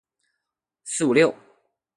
[0.83, 1.31] 四五六